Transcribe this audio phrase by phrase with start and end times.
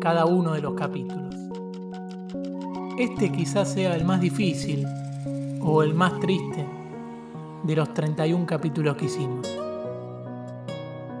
[0.00, 1.34] cada uno de los capítulos.
[2.98, 4.86] Este quizás sea el más difícil
[5.60, 6.64] o el más triste
[7.62, 9.46] de los 31 capítulos que hicimos.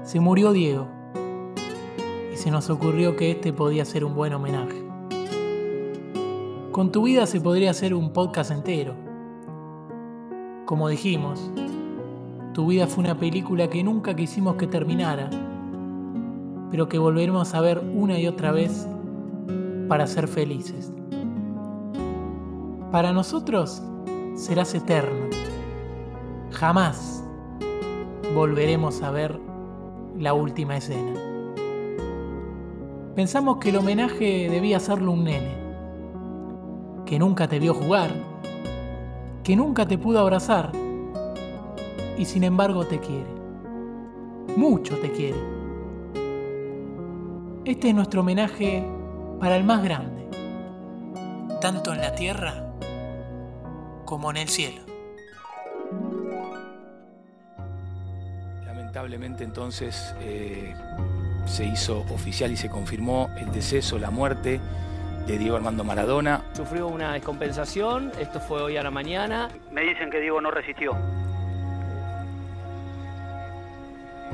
[0.04, 0.86] Se murió Diego
[2.32, 4.84] y se nos ocurrió que este podía ser un buen homenaje.
[6.72, 8.94] Con tu vida se podría hacer un podcast entero.
[10.64, 11.50] Como dijimos,
[12.52, 15.28] tu vida fue una película que nunca quisimos que terminara,
[16.70, 18.86] pero que volveremos a ver una y otra vez
[19.88, 20.92] para ser felices.
[22.90, 23.82] Para nosotros
[24.34, 25.26] serás eterno.
[26.50, 27.24] Jamás
[28.34, 29.38] volveremos a ver
[30.18, 31.12] la última escena.
[33.14, 35.54] Pensamos que el homenaje debía hacerlo un nene,
[37.06, 38.10] que nunca te vio jugar,
[39.42, 40.72] que nunca te pudo abrazar
[42.18, 43.34] y sin embargo te quiere.
[44.56, 45.55] Mucho te quiere.
[47.66, 48.84] Este es nuestro homenaje
[49.40, 50.28] para el más grande,
[51.60, 52.72] tanto en la tierra
[54.04, 54.82] como en el cielo.
[58.64, 60.76] Lamentablemente entonces eh,
[61.44, 64.60] se hizo oficial y se confirmó el deceso, la muerte
[65.26, 66.44] de Diego Armando Maradona.
[66.52, 69.48] Sufrió una descompensación, esto fue hoy a la mañana.
[69.72, 70.92] Me dicen que Diego no resistió.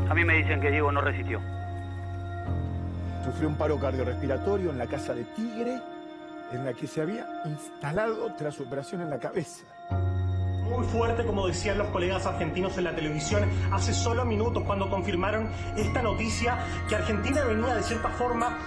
[0.07, 1.41] A mí me dicen que Diego no resistió.
[3.33, 5.81] Sufrió un paro cardiorrespiratorio en la casa de Tigre,
[6.53, 9.65] en la que se había instalado tras su operación en la cabeza.
[10.69, 15.49] Muy fuerte, como decían los colegas argentinos en la televisión hace solo minutos cuando confirmaron
[15.79, 16.59] esta noticia
[16.91, 18.59] que Argentina venía de cierta forma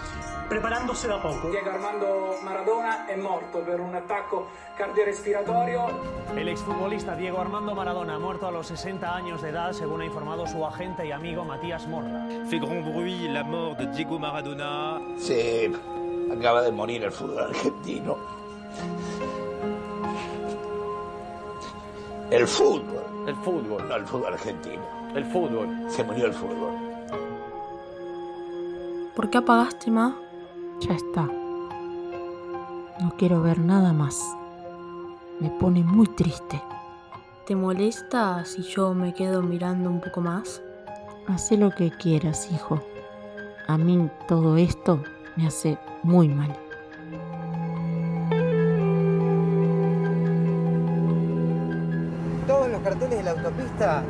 [0.49, 1.49] preparándose de a poco.
[1.49, 5.87] Diego Armando Maradona è morto per un attacco cardiorrespiratorio.
[6.35, 10.05] El exfutbolista Diego Armando Maradona ha muerto a los 60 años de edad, según ha
[10.05, 12.27] informado su agente y amigo Matías Morra.
[12.49, 14.99] Fait grand bruit la mort de Diego Maradona.
[15.17, 15.71] Sí,
[16.31, 18.17] acaba de morir el fútbol argentino.
[22.29, 23.27] El fútbol.
[23.27, 23.87] El fútbol.
[23.87, 24.83] No, el fútbol argentino.
[25.15, 25.85] El fútbol.
[25.89, 26.73] Se murió el fútbol.
[29.15, 30.17] ¿Por qué apagaste, ma?
[30.79, 31.23] Ya está.
[32.99, 34.21] No quiero ver nada más.
[35.39, 36.61] Me pone muy triste.
[37.45, 40.61] ¿Te molesta si yo me quedo mirando un poco más?
[41.27, 42.81] Haz lo que quieras, hijo.
[43.67, 45.01] A mí todo esto
[45.35, 46.55] me hace muy mal.
[52.47, 54.03] Todos los carteles de la autopista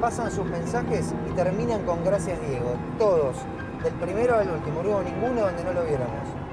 [0.00, 2.76] pasan sus mensajes y terminan con gracias Diego.
[2.98, 3.36] Todos.
[3.82, 4.82] Del primero al último.
[4.82, 6.46] No hubo ninguno donde no lo viéramos.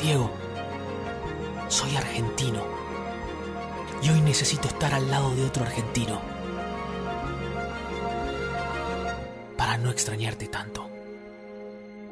[0.00, 0.30] Diego,
[1.68, 2.60] soy argentino.
[4.02, 6.18] Y hoy necesito estar al lado de otro argentino.
[9.56, 10.88] Para no extrañarte tanto.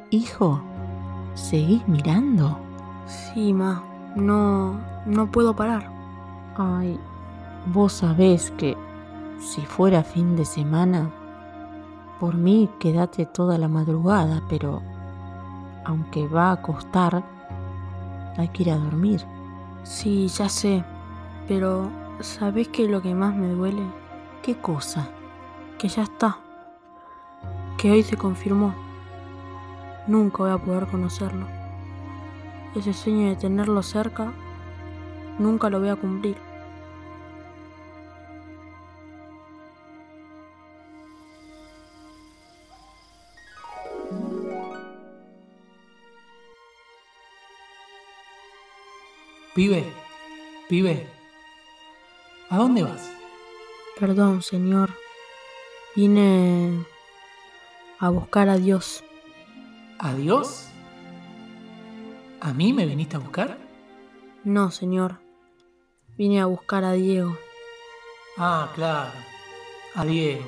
[0.09, 0.61] Hijo,
[1.35, 2.57] ¿seguís mirando?
[3.07, 3.83] Sí, ma.
[4.15, 5.89] No, no puedo parar.
[6.57, 6.97] Ay,
[7.65, 8.77] vos sabés que
[9.39, 11.09] si fuera fin de semana,
[12.21, 14.83] por mí quédate toda la madrugada, pero
[15.85, 17.23] aunque va a costar,
[18.37, 19.25] hay que ir a dormir.
[19.81, 20.83] Sí, ya sé,
[21.47, 21.89] pero
[22.19, 23.81] ¿sabés qué es lo que más me duele?
[24.43, 25.09] ¿Qué cosa?
[25.79, 26.37] Que ya está.
[27.79, 28.75] Que hoy se confirmó.
[30.05, 31.47] Nunca voy a poder conocerlo.
[32.75, 34.31] Ese sueño de tenerlo cerca,
[35.39, 36.50] nunca lo voy a cumplir.
[49.53, 49.83] Pibe,
[50.69, 51.05] pibe,
[52.49, 53.11] ¿a dónde vas?
[53.99, 54.91] Perdón, señor.
[55.93, 56.85] Vine
[57.99, 59.03] a buscar a Dios.
[59.99, 60.67] ¿A Dios?
[62.39, 63.57] ¿A mí me viniste a buscar?
[64.45, 65.19] No, señor.
[66.17, 67.37] Vine a buscar a Diego.
[68.37, 69.11] Ah, claro.
[69.95, 70.45] A Diego.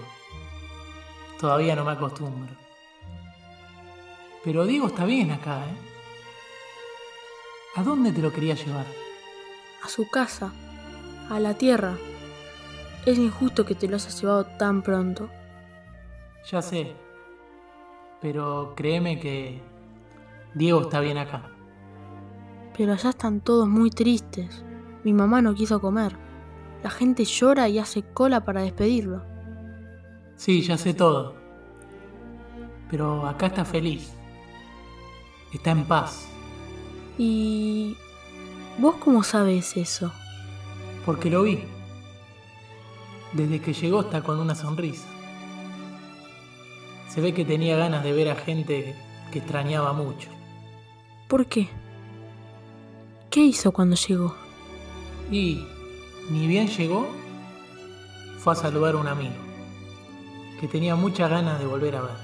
[1.42, 2.56] Todavía no me acostumbro.
[4.46, 5.93] Pero Diego está bien acá, ¿eh?
[7.76, 8.86] ¿A dónde te lo quería llevar?
[9.84, 10.54] A su casa,
[11.30, 11.98] a la tierra.
[13.04, 15.28] Es injusto que te lo hayas llevado tan pronto.
[16.52, 16.94] Ya sé.
[18.22, 19.60] Pero créeme que
[20.54, 21.50] Diego está bien acá.
[22.78, 24.64] Pero allá están todos muy tristes.
[25.04, 26.16] Mi mamá no quiso comer.
[26.84, 29.24] La gente llora y hace cola para despedirlo.
[30.36, 31.34] Sí, ya sé todo.
[32.92, 34.14] Pero acá está feliz.
[35.52, 36.33] Está en paz.
[37.18, 37.96] ¿Y
[38.78, 40.12] vos cómo sabes eso?
[41.06, 41.64] Porque lo vi.
[43.34, 45.06] Desde que llegó está con una sonrisa.
[47.10, 48.96] Se ve que tenía ganas de ver a gente
[49.32, 50.30] que extrañaba mucho.
[51.28, 51.70] ¿Por qué?
[53.30, 54.36] ¿Qué hizo cuando llegó?
[55.32, 55.66] Y
[56.30, 57.08] ni bien llegó,
[58.40, 59.34] fue a saludar a un amigo
[60.60, 62.16] que tenía muchas ganas de volver a ver.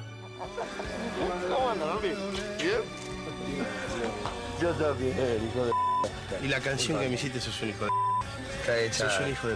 [4.60, 5.16] ¿Cómo andan, ¿Bien?
[5.16, 7.92] Yo también, hijo de Y la canción que me hiciste sos un hijo de
[8.60, 9.10] Está hecha.
[9.10, 9.56] Sos un hijo de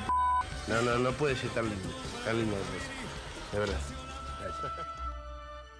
[0.68, 1.90] No, no, no puede ser tan lindo.
[2.26, 2.56] Tan lindo
[3.52, 3.78] de verdad.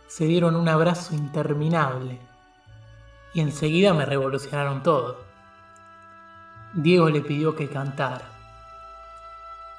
[0.08, 2.20] Se dieron un abrazo interminable
[3.34, 5.24] y enseguida me revolucionaron todo.
[6.74, 8.30] Diego le pidió que cantara,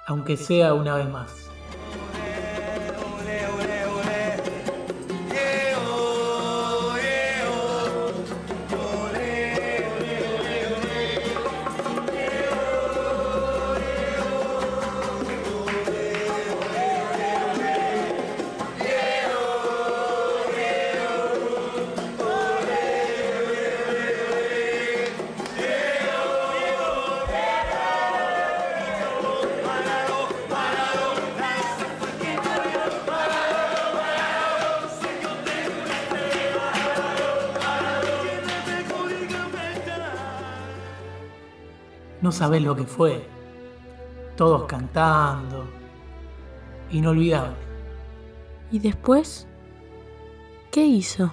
[0.07, 1.54] aunque sea una vez más.
[42.35, 43.27] Sabés lo que fue.
[44.37, 45.65] Todos cantando.
[46.91, 47.57] Inolvidable.
[48.71, 49.47] ¿Y después?
[50.71, 51.33] ¿Qué hizo?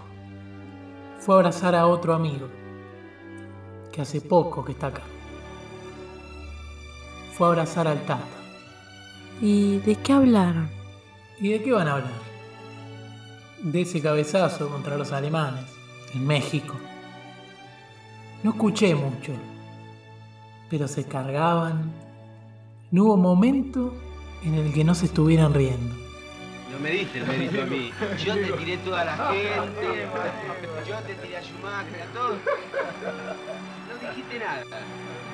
[1.18, 2.48] Fue a abrazar a otro amigo,
[3.92, 5.02] que hace poco que está acá.
[7.34, 8.26] Fue a abrazar al Tata.
[9.42, 10.70] ¿Y de qué hablaron?
[11.40, 12.22] ¿Y de qué van a hablar?
[13.64, 15.66] De ese cabezazo contra los alemanes,
[16.14, 16.76] en México.
[18.44, 19.34] No escuché mucho,
[20.72, 21.92] pero se cargaban.
[22.92, 23.94] No hubo momento
[24.42, 25.94] en el que no se estuvieran riendo.
[26.72, 27.92] No me diste el mérito a mí.
[28.24, 30.08] Yo te tiré toda la gente.
[30.88, 32.38] Yo te tiré a Schumacher, a todos.
[33.90, 34.64] No dijiste nada.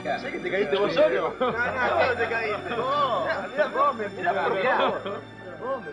[0.03, 1.35] ¿Sabes que te caíste vos solo?
[1.39, 2.73] No, no, ¿Cómo te caíste?
[2.75, 4.89] Vos, mirá vos, me mirá.
[5.59, 5.83] Vos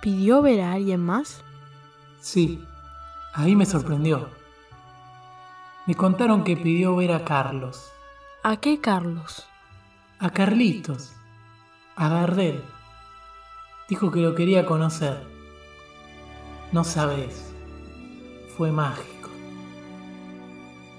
[0.00, 1.42] ¿Pidió ver a alguien más?
[2.20, 2.62] Sí,
[3.32, 4.28] ahí me sorprendió.
[5.86, 7.90] Me contaron que pidió ver a Carlos,
[8.46, 9.46] ¿A qué Carlos?
[10.18, 11.12] a Carlitos,
[11.96, 12.60] a Gardel.
[13.88, 15.16] Dijo que lo quería conocer.
[16.70, 17.54] No sabes,
[18.54, 19.30] fue mágico.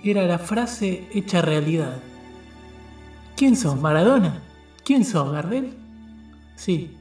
[0.04, 2.02] Era la frase hecha realidad.
[3.38, 4.42] ¿Quién sos, Maradona?
[4.84, 5.72] ¿Quién sos, Gardel?
[6.56, 6.98] Sí,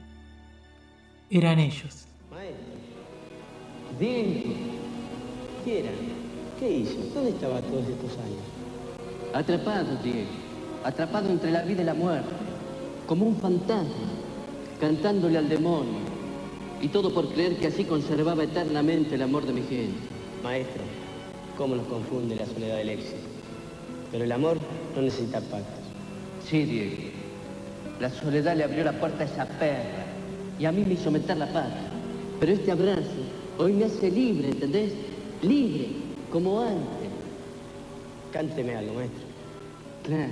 [1.31, 2.05] eran ellos.
[3.99, 4.53] Diego,
[5.63, 5.91] ¿qué era?
[6.59, 6.97] ¿Qué hizo?
[7.15, 8.64] ¿Dónde estaba todos estos años?
[9.35, 10.29] Atrapado, Diego.
[10.85, 12.29] Atrapado entre la vida y la muerte.
[13.05, 14.07] Como un fantasma.
[14.79, 15.99] Cantándole al demonio.
[16.81, 19.99] Y todo por creer que así conservaba eternamente el amor de mi gente.
[20.41, 20.81] Maestro,
[21.57, 23.27] cómo nos confunde la soledad del éxito.
[24.09, 24.57] Pero el amor
[24.95, 25.83] no necesita pactos.
[26.47, 26.95] Sí, Diego.
[27.99, 30.05] La soledad le abrió la puerta a esa perra.
[30.57, 31.91] Y a mí me hizo meter la pata.
[32.39, 33.01] Pero este abrazo
[33.57, 34.93] hoy me hace libre, ¿entendés?
[35.41, 35.89] Libre,
[36.31, 37.09] como antes.
[38.31, 39.24] Cánteme algo, maestro.
[40.05, 40.31] Claro.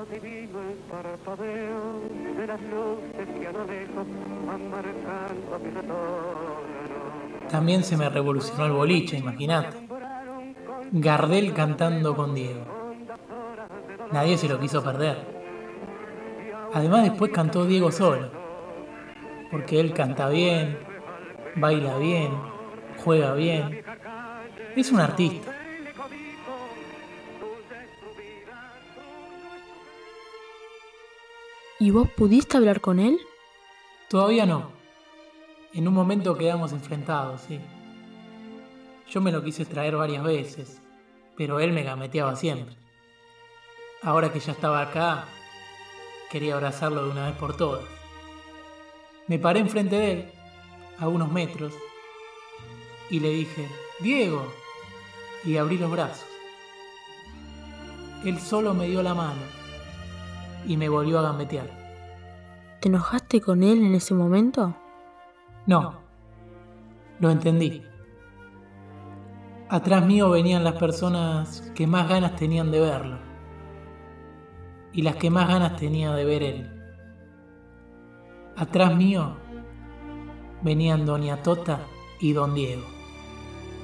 [0.00, 2.02] adivino el parpadeo
[2.36, 4.06] de las luces que a lo lejos
[4.46, 6.54] van marcando mi retorno.
[7.48, 9.88] También se me revolucionó el boliche, imagínate.
[10.92, 12.64] Gardel cantando con Diego.
[14.12, 15.26] Nadie se lo quiso perder.
[16.72, 18.30] Además después cantó Diego solo.
[19.50, 20.78] Porque él canta bien,
[21.56, 22.30] baila bien,
[23.04, 23.82] juega bien.
[24.76, 25.53] Es un artista.
[31.80, 33.18] ¿Y vos pudiste hablar con él?
[34.08, 34.70] Todavía no.
[35.72, 37.58] En un momento quedamos enfrentados, sí.
[39.10, 40.80] Yo me lo quise traer varias veces,
[41.36, 42.76] pero él me gameteaba siempre.
[44.02, 45.24] Ahora que ya estaba acá,
[46.30, 47.84] quería abrazarlo de una vez por todas.
[49.26, 50.32] Me paré enfrente de él,
[51.00, 51.74] a unos metros,
[53.10, 54.46] y le dije, Diego,
[55.42, 56.26] y abrí los brazos.
[58.24, 59.63] Él solo me dio la mano
[60.66, 61.70] y me volvió a gambetear.
[62.80, 64.76] ¿Te enojaste con él en ese momento?
[65.66, 66.02] No,
[67.20, 67.82] Lo entendí.
[69.68, 73.18] Atrás mío venían las personas que más ganas tenían de verlo.
[74.92, 76.70] Y las que más ganas tenía de ver él.
[78.56, 79.36] Atrás mío
[80.62, 81.80] venían Doña Tota
[82.20, 82.84] y Don Diego.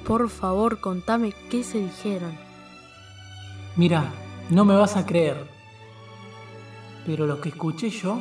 [0.07, 2.37] Por favor, contame qué se dijeron.
[3.77, 4.05] Mira,
[4.51, 5.60] no me vas a creer.
[7.07, 8.21] Pero lo que escuché yo,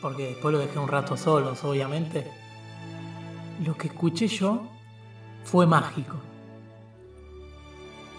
[0.00, 2.30] porque después lo dejé un rato solos, obviamente,
[3.64, 4.62] lo que escuché yo
[5.44, 6.16] fue mágico.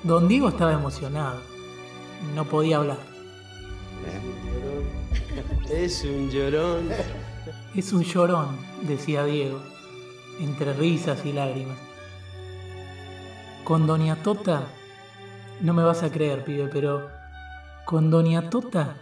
[0.03, 1.41] Don Diego estaba emocionado.
[2.35, 2.99] No podía hablar.
[5.69, 6.89] Es un llorón.
[7.75, 9.59] Es un llorón, decía Diego,
[10.39, 11.77] entre risas y lágrimas.
[13.63, 14.63] Con Doña Tota,
[15.61, 17.09] no me vas a creer, pibe, pero
[17.85, 18.95] con Doña Tota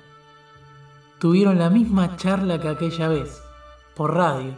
[1.24, 3.42] tuvieron la misma charla que aquella vez,
[3.96, 4.54] por radio,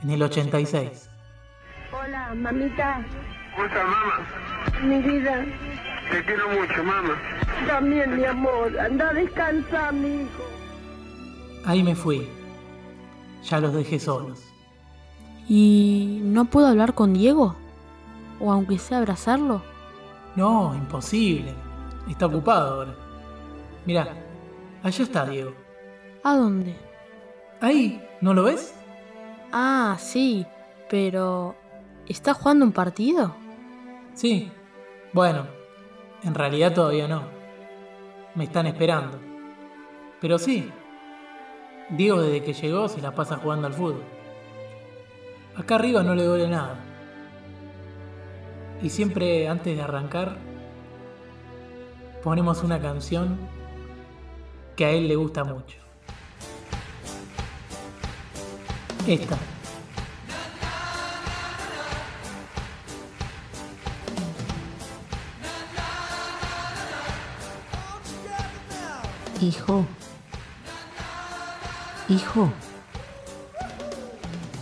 [0.00, 1.10] en el 86.
[1.92, 3.04] Hola, mamita.
[3.52, 4.84] ¿Cómo estás, mamá?
[4.84, 5.44] Mi vida.
[6.08, 7.18] Te quiero mucho, mamá.
[7.66, 8.78] También, mi amor.
[8.78, 10.44] Anda a descansar, mi hijo.
[11.64, 12.28] Ahí me fui.
[13.42, 14.44] Ya los dejé solos.
[15.48, 17.56] ¿Y no puedo hablar con Diego?
[18.38, 19.62] ¿O aunque sea abrazarlo?
[20.36, 21.52] No, imposible.
[22.08, 22.94] Está ocupado ahora.
[23.84, 24.25] Mira,
[24.86, 25.52] allá está Diego.
[26.22, 26.76] ¿A dónde?
[27.60, 28.74] Ahí, ¿no lo ves?
[29.52, 30.46] Ah, sí,
[30.88, 31.56] pero
[32.06, 33.34] ¿está jugando un partido?
[34.14, 34.50] Sí.
[35.12, 35.46] Bueno,
[36.22, 37.22] en realidad todavía no.
[38.34, 39.18] Me están esperando.
[40.20, 40.70] Pero sí.
[41.90, 44.02] Diego desde que llegó se la pasa jugando al fútbol.
[45.56, 46.76] Acá arriba no le duele nada.
[48.82, 50.36] Y siempre antes de arrancar
[52.22, 53.38] ponemos una canción
[54.76, 55.78] que a él le gusta mucho.
[59.06, 59.38] Esta.
[69.40, 69.86] Hijo.
[72.08, 72.52] Hijo.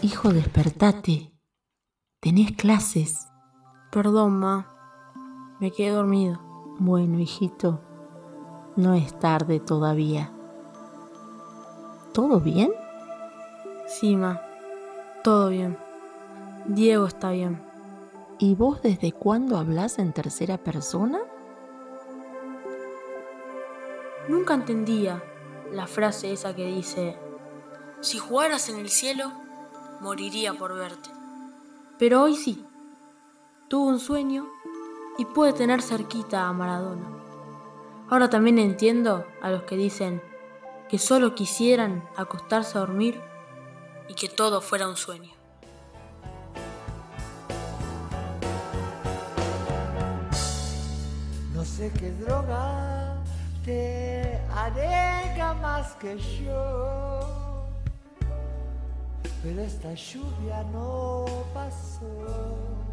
[0.03, 1.33] Hijo, despertate.
[2.21, 3.27] Tenés clases.
[3.91, 4.69] Perdón, ma.
[5.61, 6.41] Me quedé dormido.
[6.79, 7.81] Bueno, hijito,
[8.77, 10.31] no es tarde todavía.
[12.13, 12.73] ¿Todo bien?
[13.87, 14.41] Sí, ma.
[15.23, 15.79] Todo bien.
[16.67, 17.63] Diego está bien.
[18.39, 21.21] ¿Y vos desde cuándo hablas en tercera persona?
[24.29, 25.23] Nunca entendía
[25.73, 27.17] la frase esa que dice,
[28.01, 29.33] si jugaras en el cielo,
[30.01, 31.11] moriría por verte.
[31.99, 32.65] Pero hoy sí.
[33.69, 34.47] Tuvo un sueño
[35.17, 37.14] y puede tener cerquita a Maradona.
[38.11, 40.23] Ahora también entiendo a los que dicen
[40.89, 43.21] que solo quisieran acostarse a dormir
[44.09, 45.33] y que todo fuera un sueño.
[51.55, 53.17] No sé qué droga
[53.65, 57.67] te alega más que yo,
[59.43, 62.84] pero esta lluvia no pasó.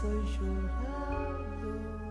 [0.00, 2.07] Estoy llorando.